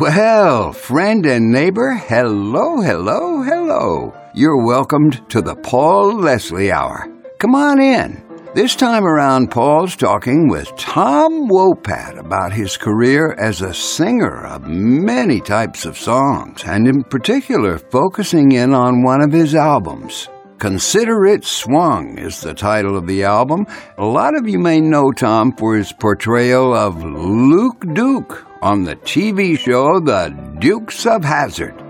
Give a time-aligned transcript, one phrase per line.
[0.00, 4.14] Well, friend and neighbor, hello, hello, hello.
[4.34, 7.08] You're welcomed to the Paul Leslie Hour.
[7.38, 8.22] Come on in.
[8.54, 14.66] This time around, Paul's talking with Tom Wopat about his career as a singer of
[14.66, 20.28] many types of songs, and in particular, focusing in on one of his albums.
[20.58, 23.66] Consider It Swung is the title of the album.
[23.96, 28.96] A lot of you may know Tom for his portrayal of Luke Duke on the
[28.96, 31.80] TV show The Dukes of Hazzard.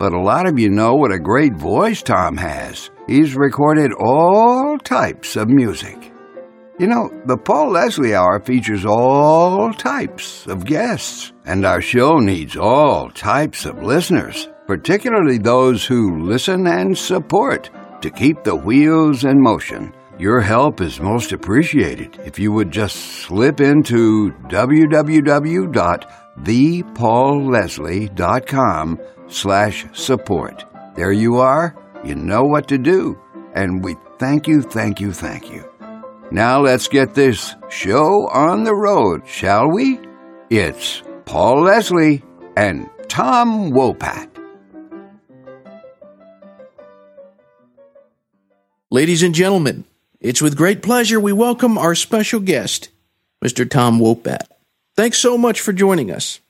[0.00, 2.90] But a lot of you know what a great voice Tom has.
[3.06, 6.10] He's recorded all types of music.
[6.80, 12.56] You know, the Paul Leslie Hour features all types of guests, and our show needs
[12.56, 17.70] all types of listeners, particularly those who listen and support
[18.02, 19.94] to keep the wheels in motion.
[20.18, 24.32] Your help is most appreciated if you would just slip into
[26.38, 30.64] www.thepaulleslie.com slash support.
[30.94, 31.76] There you are.
[32.04, 33.18] You know what to do.
[33.54, 35.68] And we thank you, thank you, thank you.
[36.30, 40.00] Now let's get this show on the road, shall we?
[40.50, 42.22] It's Paul Leslie
[42.56, 44.28] and Tom Wopat.
[48.90, 49.84] Ladies and gentlemen,
[50.20, 52.90] it's with great pleasure we welcome our special guest,
[53.44, 53.68] Mr.
[53.68, 54.46] Tom Wopat.
[54.96, 56.40] Thanks so much for joining us.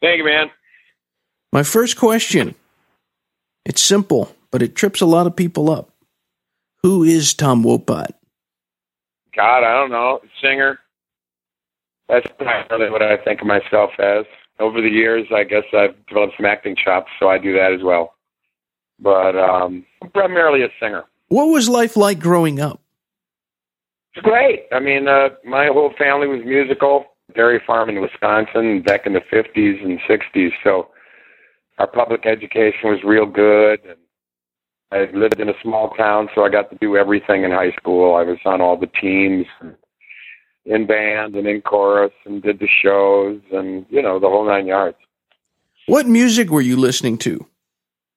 [0.00, 0.50] Thank you, man.
[1.52, 2.54] My first question
[3.64, 5.90] it's simple, but it trips a lot of people up.
[6.82, 8.12] Who is Tom Wopat?
[9.36, 10.20] God, I don't know.
[10.40, 10.78] Singer.
[12.08, 14.24] That's not really what I think of myself as.
[14.58, 17.82] Over the years, I guess I've developed some acting chops, so I do that as
[17.82, 18.14] well.
[18.98, 21.04] But um, I'm primarily a singer.
[21.28, 22.80] What was life like growing up?
[24.14, 24.64] It's great.
[24.72, 27.04] I mean, uh, my whole family was musical.
[27.34, 30.50] Dairy farm in Wisconsin back in the 50s and 60s.
[30.64, 30.88] So
[31.78, 33.80] our public education was real good.
[33.88, 33.98] And
[34.90, 38.14] I lived in a small town, so I got to do everything in high school.
[38.14, 39.46] I was on all the teams,
[40.64, 44.66] in band and in chorus, and did the shows, and you know the whole nine
[44.66, 44.96] yards.
[45.86, 47.46] What music were you listening to?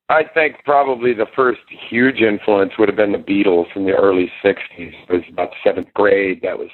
[0.10, 4.32] I think probably the first huge influence would have been the Beatles in the early
[4.44, 4.62] '60s.
[4.78, 6.42] It was about seventh grade.
[6.44, 6.70] That was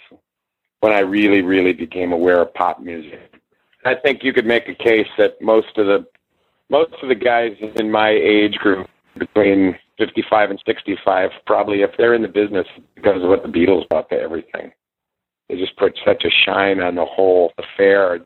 [0.80, 3.34] when I really, really became aware of pop music.
[3.86, 6.06] I think you could make a case that most of the
[6.70, 12.14] most of the guys in my age group between 55 and 65 probably if they're
[12.14, 14.72] in the business because of what the Beatles brought to everything.
[15.48, 18.20] They just put such a shine on the whole affair.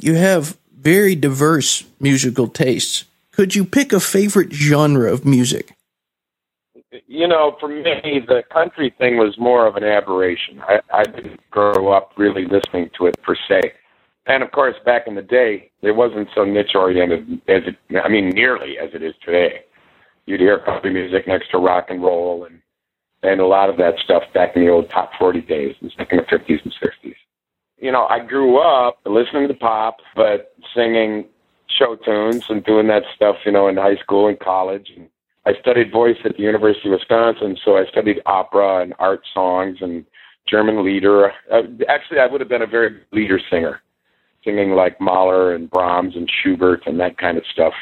[0.00, 3.04] You have very diverse musical tastes.
[3.32, 5.74] Could you pick a favorite genre of music?
[7.12, 10.60] You know, for me, the country thing was more of an aberration.
[10.60, 13.72] I, I didn't grow up really listening to it per se.
[14.26, 18.08] And of course, back in the day, it wasn't so niche oriented as it, I
[18.08, 19.64] mean, nearly as it is today.
[20.26, 22.62] You'd hear country music next to rock and roll and,
[23.24, 26.04] and a lot of that stuff back in the old top 40 days, in the
[26.04, 27.16] 50s and 60s.
[27.78, 31.24] You know, I grew up listening to pop, but singing
[31.76, 34.92] show tunes and doing that stuff, you know, in high school and college.
[34.96, 35.08] And
[35.46, 39.78] I studied voice at the University of Wisconsin, so I studied opera and art songs
[39.80, 40.04] and
[40.46, 41.32] German lieder.
[41.50, 43.80] Uh, actually, I would have been a very lieder singer,
[44.44, 47.72] singing like Mahler and Brahms and Schubert and that kind of stuff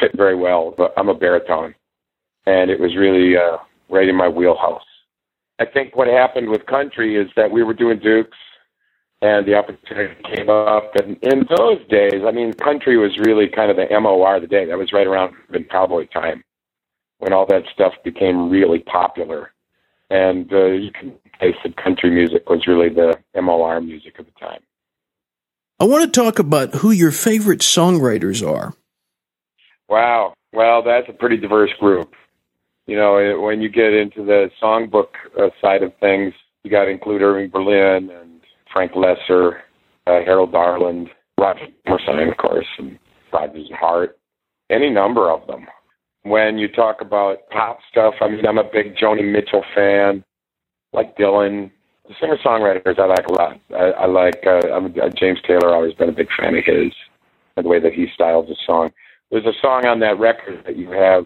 [0.00, 0.74] fit very well.
[0.76, 1.74] But I'm a baritone,
[2.46, 3.58] and it was really uh,
[3.90, 4.82] right in my wheelhouse.
[5.58, 8.38] I think what happened with country is that we were doing Dukes
[9.20, 10.94] and the opportunity came up.
[10.94, 14.46] And in those days, I mean, country was really kind of the MOR of the
[14.46, 14.66] day.
[14.66, 16.44] That was right around in cowboy time
[17.18, 19.52] when all that stuff became really popular.
[20.10, 24.32] And uh, you can say that country music was really the MOR music of the
[24.32, 24.60] time.
[25.80, 28.74] I want to talk about who your favorite songwriters are.
[29.88, 30.34] Wow.
[30.52, 32.14] Well, that's a pretty diverse group.
[32.86, 36.32] You know, when you get into the songbook uh, side of things,
[36.64, 38.40] you got to include Irving Berlin and
[38.72, 39.58] Frank Loesser,
[40.06, 42.98] uh, Harold Arlen, Roger Emerson, of course, and
[43.32, 44.18] Rodgers Hart,
[44.70, 45.66] any number of them.
[46.22, 50.24] When you talk about pop stuff, I mean, I'm a big Joni Mitchell fan,
[50.92, 51.70] like Dylan.
[52.08, 53.60] The singer songwriters I like a lot.
[53.70, 55.74] I, I like uh, I'm, uh, James Taylor.
[55.74, 56.92] Always been a big fan of his
[57.56, 58.90] and the way that he styles a song.
[59.30, 61.24] There's a song on that record that you have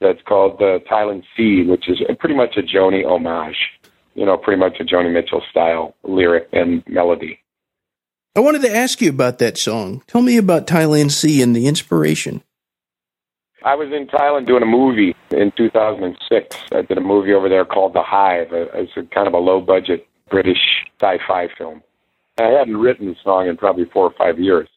[0.00, 3.56] that's called uh, Thailand Sea, which is pretty much a Joni homage
[4.14, 7.38] you know, pretty much a Joni Mitchell style lyric and melody.
[8.36, 10.02] I wanted to ask you about that song.
[10.06, 12.42] Tell me about Thailand Sea and the inspiration.
[13.64, 16.56] I was in Thailand doing a movie in 2006.
[16.72, 18.52] I did a movie over there called The Hive.
[18.52, 20.58] Uh, it's a kind of a low budget British
[21.00, 21.82] sci fi film.
[22.40, 24.68] I hadn't written the song in probably four or five years.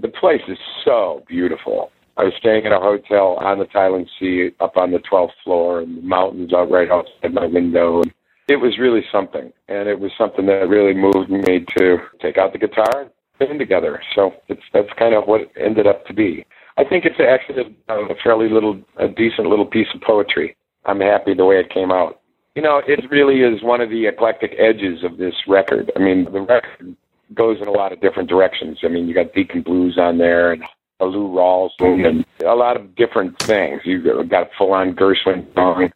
[0.00, 1.90] The place is so beautiful.
[2.16, 5.80] I was staying in a hotel on the Thailand Sea up on the 12th floor
[5.80, 8.02] and the mountains out right outside my window.
[8.02, 8.12] And
[8.48, 9.52] it was really something.
[9.68, 13.58] And it was something that really moved me to take out the guitar and put
[13.58, 14.00] together.
[14.14, 16.44] So it's, that's kind of what it ended up to be.
[16.80, 20.56] I think it's actually a, a fairly little, a decent little piece of poetry.
[20.86, 22.22] I'm happy the way it came out.
[22.56, 25.92] You know, it really is one of the eclectic edges of this record.
[25.94, 26.96] I mean, the record
[27.34, 28.78] goes in a lot of different directions.
[28.82, 30.62] I mean, you got Deacon Blues on there and
[31.00, 33.82] a Lou Rawls and a lot of different things.
[33.84, 35.92] You got a full-on Gershwin song.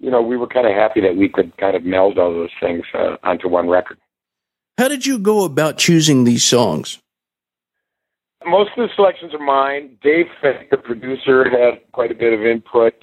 [0.00, 2.50] You know, we were kind of happy that we could kind of meld all those
[2.60, 3.98] things uh, onto one record.
[4.76, 6.98] How did you go about choosing these songs?
[8.46, 9.98] Most of the selections are mine.
[10.02, 10.26] Dave
[10.70, 12.94] the producer, had quite a bit of input.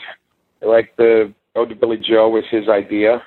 [0.61, 3.21] Like the Ode to Billie Joe was his idea.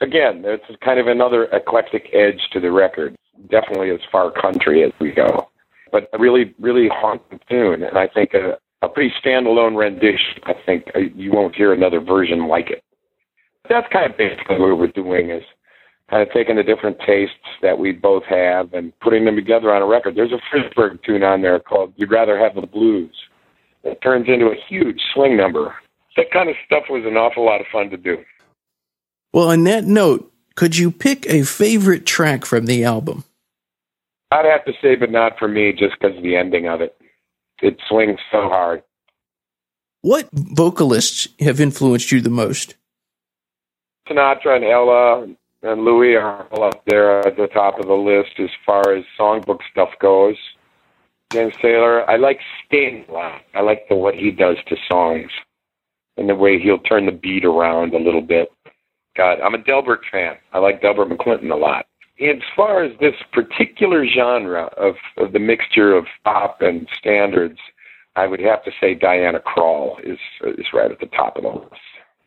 [0.00, 3.14] Again, it's kind of another eclectic edge to the record.
[3.50, 5.50] Definitely as far country as we go
[5.92, 10.42] but a really, really haunting tune, and I think a, a pretty standalone rendition.
[10.44, 12.82] I think uh, you won't hear another version like it.
[13.68, 15.42] That's kind of basically what we're doing is
[16.10, 19.80] kind of taking the different tastes that we both have and putting them together on
[19.80, 20.16] a record.
[20.16, 23.14] There's a Frishberg tune on there called "You'd Rather Have the Blues."
[23.84, 25.74] It turns into a huge swing number.
[26.16, 28.18] That kind of stuff was an awful lot of fun to do.
[29.32, 33.24] Well, on that note, could you pick a favorite track from the album?
[34.32, 36.96] I'd have to say, but not for me, just because of the ending of it.
[37.62, 38.82] It swings so hard.
[40.02, 42.74] What vocalists have influenced you the most?
[44.08, 45.28] Sinatra and Ella
[45.62, 49.04] and Louis are all up there at the top of the list as far as
[49.18, 50.36] songbook stuff goes.
[51.32, 53.42] James Taylor, I like Sting a lot.
[53.54, 55.30] I like the what he does to songs
[56.16, 58.48] and the way he'll turn the beat around a little bit.
[59.16, 60.36] God, I'm a Delbert fan.
[60.52, 61.86] I like Delbert McClinton a lot
[62.20, 67.58] as far as this particular genre of, of the mixture of pop and standards,
[68.16, 71.48] I would have to say Diana Krall is is right at the top of the
[71.48, 71.80] list.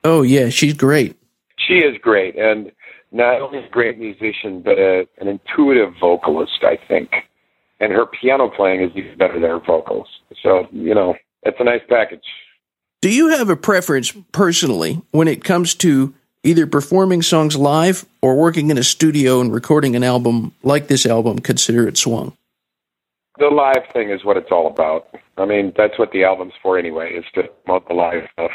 [0.03, 1.15] Oh yeah, she's great.
[1.57, 2.71] She is great, and
[3.13, 6.63] not only a great musician, but a, an intuitive vocalist.
[6.63, 7.11] I think,
[7.79, 10.07] and her piano playing is even better than her vocals.
[10.41, 12.25] So you know, it's a nice package.
[13.01, 16.13] Do you have a preference personally when it comes to
[16.43, 21.05] either performing songs live or working in a studio and recording an album like this
[21.05, 22.35] album, Consider It Swung?
[23.39, 25.07] The live thing is what it's all about.
[25.37, 28.51] I mean, that's what the album's for anyway, is to promote the live stuff.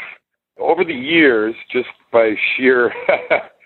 [0.57, 2.93] Over the years, just by sheer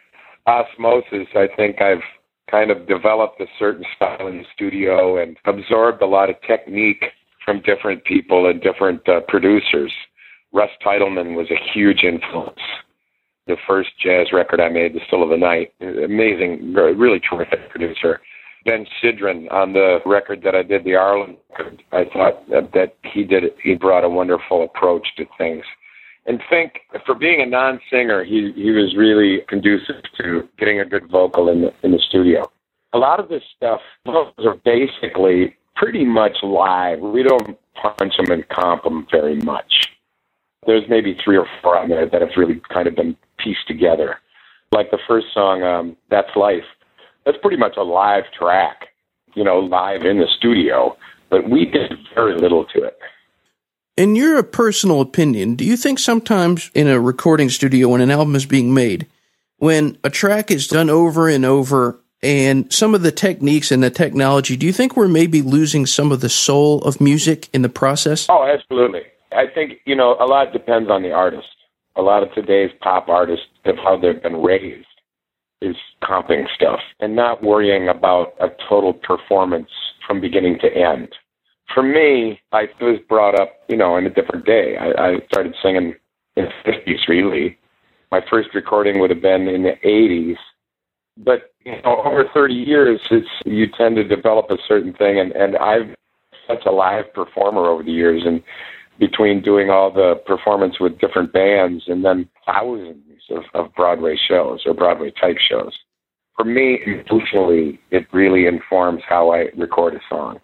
[0.48, 2.04] osmosis, I think I've
[2.50, 7.04] kind of developed a certain style in the studio and absorbed a lot of technique
[7.44, 9.92] from different people and different uh, producers.
[10.54, 12.60] Russ Titelman was a huge influence
[13.48, 15.74] the first jazz record I made, The Still of the Night.
[15.82, 18.22] Amazing, really terrific producer.
[18.66, 23.26] Ben Sidran on the record that I did, the Arlen record, I thought that he
[23.26, 25.66] did he brought a wonderful approach to things.
[26.26, 31.10] And think for being a non-singer, he he was really conducive to getting a good
[31.10, 32.50] vocal in the in the studio.
[32.94, 37.00] A lot of this stuff vocals are basically pretty much live.
[37.00, 39.90] We don't punch them and comp them very much.
[40.66, 44.20] There's maybe three or four on there that have really kind of been pieced together.
[44.72, 46.64] Like the first song, um, That's Life,
[47.26, 48.88] that's pretty much a live track,
[49.36, 50.96] you know, live in the studio,
[51.30, 52.98] but we did very little to it.
[53.96, 58.36] In your personal opinion, do you think sometimes in a recording studio when an album
[58.36, 59.08] is being made,
[59.58, 63.90] when a track is done over and over and some of the techniques and the
[63.90, 67.70] technology, do you think we're maybe losing some of the soul of music in the
[67.70, 68.28] process?
[68.30, 69.04] Oh, absolutely.
[69.32, 71.48] I think, you know, a lot depends on the artist
[71.96, 74.88] a lot of today's pop artists of how they've been raised
[75.62, 79.70] is comping stuff and not worrying about a total performance
[80.06, 81.10] from beginning to end.
[81.74, 84.78] For me, I was brought up, you know, in a different day.
[84.78, 85.96] I, I started singing
[86.36, 87.58] in the 50s, really.
[88.12, 90.38] My first recording would have been in the 80s.
[91.18, 95.20] But, you know, over 30 years, it's, you tend to develop a certain thing.
[95.20, 95.96] And, and I've
[96.48, 98.24] such a live performer over the years.
[98.26, 98.44] And
[99.00, 104.62] between doing all the performance with different bands and then thousands of, of Broadway shows
[104.66, 105.78] or Broadway type shows.
[106.36, 110.40] For me, emotionally, it really informs how I record a song.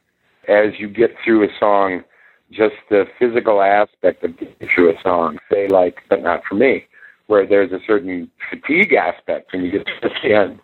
[0.50, 2.04] As you get through a song,
[2.52, 6.86] just the physical aspect of getting through a song, say like, but not for me,
[7.28, 10.60] where there's a certain fatigue aspect when you get to the end,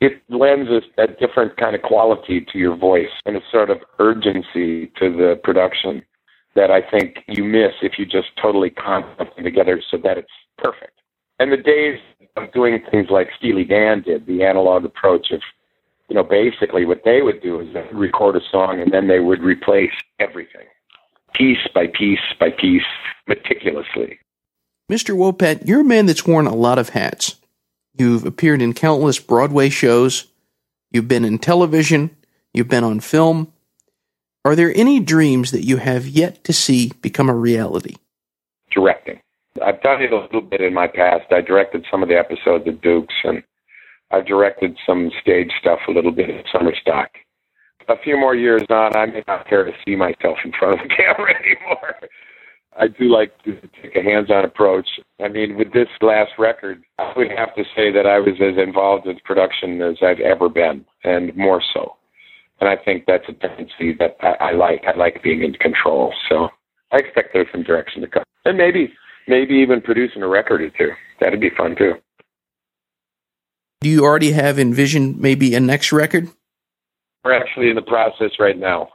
[0.00, 3.78] it lends a, a different kind of quality to your voice and a sort of
[3.98, 6.02] urgency to the production
[6.54, 10.28] that I think you miss if you just totally con something together so that it's
[10.58, 11.00] perfect.
[11.38, 11.98] And the days
[12.36, 15.40] of doing things like Steely Dan did, the analog approach of
[16.08, 19.20] you know, basically what they would do is they record a song and then they
[19.20, 20.66] would replace everything,
[21.34, 22.82] piece by piece by piece,
[23.26, 24.18] meticulously.
[24.90, 25.16] Mr.
[25.16, 27.36] Wopat, you're a man that's worn a lot of hats.
[27.94, 30.26] You've appeared in countless Broadway shows.
[30.92, 32.16] You've been in television.
[32.54, 33.52] You've been on film.
[34.44, 37.96] Are there any dreams that you have yet to see become a reality?
[38.70, 39.20] Directing.
[39.64, 41.32] I've done it a little bit in my past.
[41.32, 43.42] I directed some of the episodes of Dukes, and
[44.10, 47.10] I've directed some stage stuff a little bit at Summer Stock.
[47.88, 50.88] A few more years on, I may not care to see myself in front of
[50.88, 51.94] the camera anymore.
[52.78, 54.86] I do like to take a hands-on approach.
[55.22, 58.62] I mean, with this last record, I would have to say that I was as
[58.62, 61.96] involved with production as I've ever been, and more so.
[62.60, 64.84] And I think that's a tendency that I, I like.
[64.86, 66.12] I like being in control.
[66.28, 66.48] So
[66.92, 68.92] I expect there's some direction to come, and maybe,
[69.26, 70.90] maybe even producing a record or two.
[71.20, 71.94] That'd be fun too.
[73.80, 76.28] Do you already have envisioned maybe a next record?
[77.24, 78.90] We're actually in the process right now.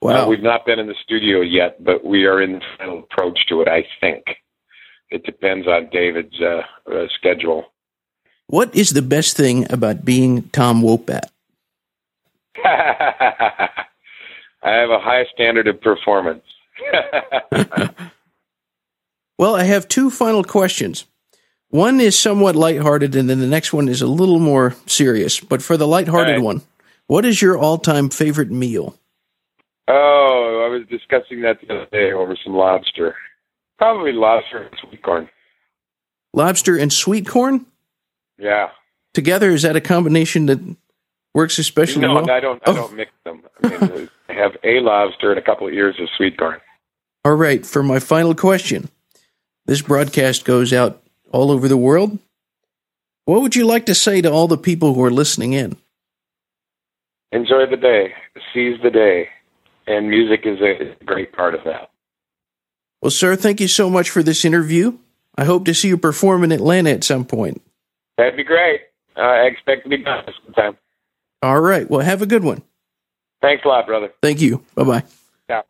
[0.00, 0.24] Wow.
[0.24, 3.38] Uh, we've not been in the studio yet, but we are in the final approach
[3.48, 4.24] to it, I think.
[5.10, 7.66] It depends on David's uh, uh, schedule.
[8.48, 11.22] What is the best thing about being Tom Wopat?
[12.64, 13.68] I
[14.62, 16.44] have a high standard of performance.
[19.38, 21.06] well, I have two final questions.
[21.76, 25.40] One is somewhat lighthearted, and then the next one is a little more serious.
[25.40, 26.42] But for the lighthearted right.
[26.42, 26.62] one,
[27.06, 28.98] what is your all time favorite meal?
[29.86, 33.14] Oh, I was discussing that the other day over some lobster.
[33.76, 35.28] Probably lobster and sweet corn.
[36.32, 37.66] Lobster and sweet corn?
[38.38, 38.70] Yeah.
[39.12, 40.60] Together, is that a combination that
[41.34, 42.30] works especially no, well?
[42.30, 42.62] I don't.
[42.66, 42.74] I oh.
[42.74, 43.42] don't mix them.
[43.62, 46.58] I, mean, I have a lobster and a couple of ears of sweet corn.
[47.22, 47.66] All right.
[47.66, 48.88] For my final question,
[49.66, 51.02] this broadcast goes out
[51.36, 52.18] all over the world.
[53.26, 55.76] What would you like to say to all the people who are listening in?
[57.30, 58.14] Enjoy the day.
[58.54, 59.28] Seize the day.
[59.86, 61.90] And music is a great part of that.
[63.02, 64.96] Well, sir, thank you so much for this interview.
[65.36, 67.60] I hope to see you perform in Atlanta at some point.
[68.16, 68.80] That'd be great.
[69.16, 70.78] Uh, I expect to be done sometime.
[71.42, 71.88] All right.
[71.88, 72.62] Well, have a good one.
[73.42, 74.12] Thanks a lot, brother.
[74.22, 74.64] Thank you.
[74.74, 75.04] Bye bye.
[75.50, 75.62] Yeah.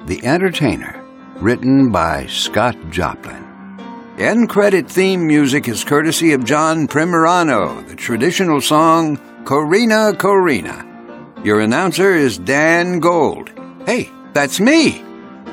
[0.08, 0.97] The Entertainer,
[1.41, 3.46] written by Scott Joplin.
[4.17, 10.84] End credit theme music is courtesy of John Primorano, the traditional song Corina Corina.
[11.46, 13.51] Your announcer is Dan Gold.
[13.86, 15.03] Hey, that's me.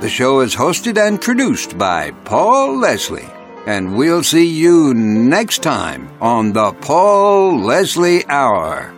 [0.00, 3.28] The show is hosted and produced by Paul Leslie.
[3.66, 8.93] And we'll see you next time on the Paul Leslie Hour.